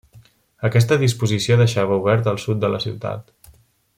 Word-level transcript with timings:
Aquesta 0.69 0.97
disposició 1.03 1.59
deixava 1.59 1.99
obert 2.03 2.31
el 2.33 2.43
sud 2.47 2.65
de 2.65 2.75
la 2.77 2.83
ciutat. 2.87 3.55